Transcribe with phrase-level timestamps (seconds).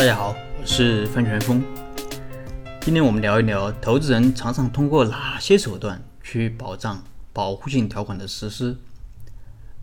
[0.00, 1.62] 大家好，我是范全峰。
[2.80, 8.78] 今天我们聊一聊投资人常常通过哪些手段去保障保护性条款的实施。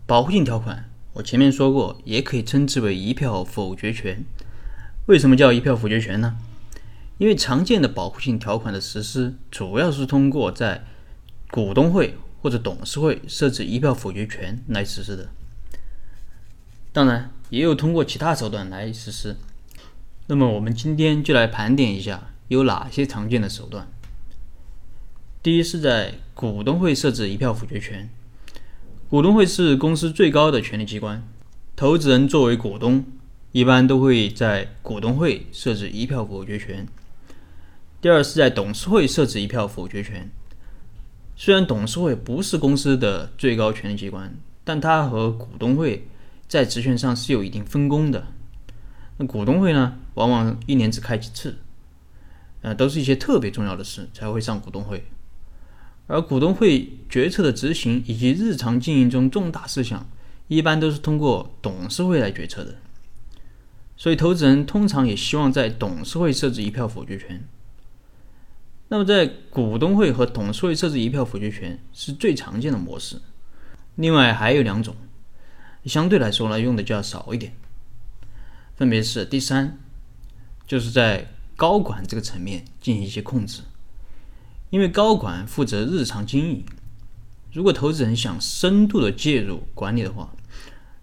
[0.06, 4.24] 保护性条款，我前面说过，也可以称之为一票否决权。
[5.06, 6.36] 为什么叫一票否决权呢？
[7.18, 10.82] 因为常见的保护性条款的实施，主要是通过在
[11.52, 15.28] 股东会或者董事会设置一票否决权来实施的。
[16.92, 19.36] 当然，也有通过其他手段来实施。
[20.30, 23.88] 那么我们今天就来盘点一下有哪些常见的手段。
[25.42, 28.10] 第一是在股东会设置一票否决权。
[29.08, 31.26] 股东会是公司最高的权力机关，
[31.74, 33.06] 投资人作为股东，
[33.52, 36.86] 一般都会在股东会设置一票否决权。
[38.02, 40.30] 第二是在董事会设置一票否决权。
[41.36, 46.06] 虽然董事会不是公司的最高权力机关，但它和股东会
[46.46, 48.26] 在职权上是有一定分工的。
[49.18, 51.58] 那股东会呢，往往一年只开几次，
[52.62, 55.04] 呃，都是一些特别重要的事才会上股东会。
[56.06, 60.08] 而股东会决策的执行以及日常经营中重大事项，
[60.46, 62.76] 一般都是通过董事会来决策的。
[63.96, 67.46] 所以，投资人通常也希望在董事会设置一票否决权。
[68.88, 73.20] 那么，在股东会和董事会设置一票否决权是最常见的模式。
[73.96, 74.94] 另外还有两种，
[75.84, 77.52] 相对来说呢，用的就要少一点。
[78.78, 79.76] 分别是第三，
[80.64, 83.62] 就是在高管这个层面进行一些控制，
[84.70, 86.64] 因为高管负责日常经营，
[87.52, 90.32] 如果投资人想深度的介入管理的话，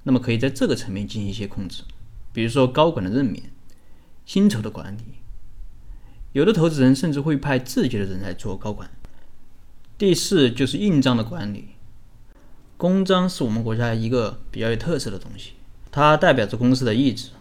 [0.03, 1.83] 那么可以在这个层面进行一些控制，
[2.31, 3.51] 比如说高管的任免、
[4.25, 5.01] 薪酬的管理，
[6.31, 8.89] 有的投资人甚至会派自己的人来做高管。
[9.97, 11.71] 第四就是印章的管理，
[12.77, 15.55] 公章是我们国家一个比较有特色的东西，
[15.91, 17.31] 它代表着公司的意志。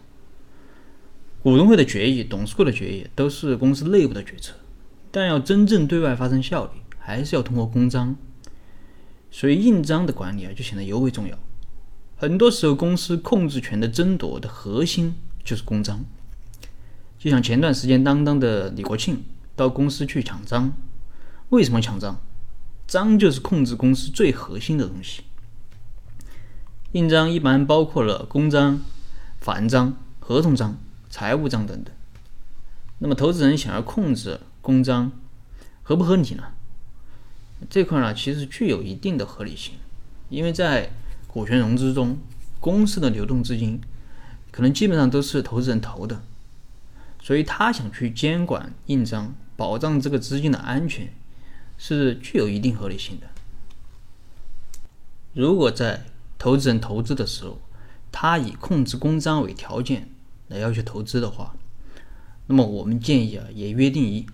[1.44, 4.54] 股东会的决议、董事会的决议都是公司内部的决策，
[5.10, 8.16] 但要真正对外发生效力，还是要通过公章。
[9.30, 11.38] 所以印章的管理啊，就显得尤为重要。
[12.16, 16.02] 很多时候，公司控制权的争夺的核心就是公章。
[17.18, 19.22] 就像前段时间当当的李国庆
[19.54, 20.72] 到公司去抢章，
[21.50, 22.18] 为什么抢章？
[22.86, 25.20] 章就是控制公司最核心的东西。
[26.92, 28.80] 印章一般包括了公章、
[29.40, 30.78] 法人章、合同章。
[31.14, 31.94] 财务账等等，
[32.98, 35.12] 那么投资人想要控制公章
[35.84, 36.42] 合不合理呢？
[37.70, 39.74] 这块呢其实具有一定的合理性，
[40.28, 40.90] 因为在
[41.28, 42.18] 股权融资中，
[42.58, 43.80] 公司的流动资金
[44.50, 46.20] 可能基本上都是投资人投的，
[47.22, 51.12] 所以他想去监管印章，保障这个资金的安全，
[51.78, 53.28] 是具有一定合理性的。
[55.32, 57.60] 如果在投资人投资的时候，
[58.10, 60.08] 他以控制公章为条件。
[60.48, 61.54] 来要求投资的话，
[62.46, 64.26] 那么我们建议啊，也约定一，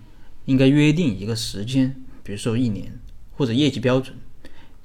[0.45, 2.99] 应该约定一个时间，比如说一年
[3.37, 4.15] 或者业绩标准，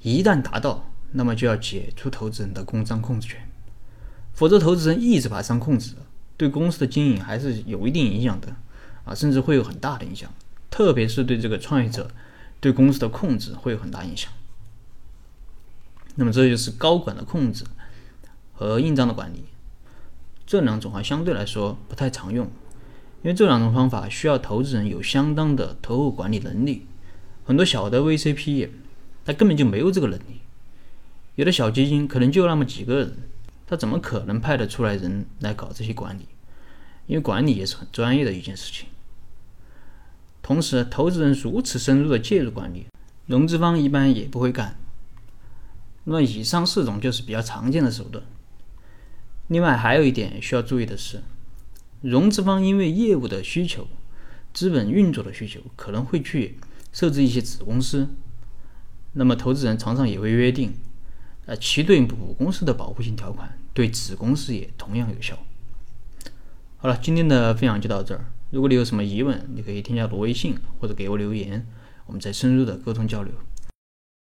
[0.01, 3.47] 一旦达到，那么就要解除投资人的公章控制权，
[4.33, 5.95] 否则投资人一直把章控制，
[6.37, 8.55] 对公司的经营还是有一定影响的
[9.03, 10.33] 啊，甚至会有很大的影响，
[10.69, 12.09] 特别是对这个创业者
[12.59, 14.31] 对公司的控制会有很大影响。
[16.15, 17.63] 那么这就是高管的控制
[18.53, 19.43] 和印章的管理。
[20.47, 22.45] 这两种啊相对来说不太常用，
[23.21, 26.87] 因为这两种方法需要投资人有相当的投后管理能力。
[27.43, 28.69] 很多小的 VCP
[29.25, 30.39] 他根本就没有这个能力，
[31.35, 33.17] 有的小基金可能就那么几个人，
[33.67, 36.25] 他怎么可能派得出来人来搞这些管理？
[37.07, 38.87] 因为管理也是很专业的一件事情。
[40.41, 42.85] 同时，投资人如此深入的介入管理，
[43.25, 44.77] 融资方一般也不会干。
[46.05, 48.23] 那么，以上四种就是比较常见的手段。
[49.47, 51.23] 另外还有一点需要注意的是，
[52.01, 53.87] 融资方因为业务的需求、
[54.53, 56.57] 资本运作的需求，可能会去
[56.91, 58.09] 设置一些子公司。
[59.13, 60.73] 那么投资人常常也会约定，
[61.45, 65.39] 呃，其对母公司的保护性条款对子公司也同样有效。
[66.77, 68.25] 好了，今天的分享就到这儿。
[68.51, 71.65] 如果你有什么疑问，你可以添加我微信或者给我留言，
[72.05, 73.33] 我们再深入的沟通交流。